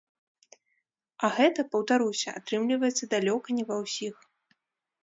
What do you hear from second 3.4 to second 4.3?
не ва ўсіх.